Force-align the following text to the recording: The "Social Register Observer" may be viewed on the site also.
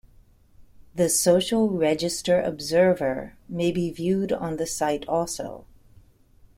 The 0.95 1.09
"Social 1.09 1.69
Register 1.69 2.41
Observer" 2.41 3.37
may 3.47 3.71
be 3.71 3.91
viewed 3.91 4.31
on 4.33 4.57
the 4.57 4.65
site 4.65 5.07
also. 5.07 5.67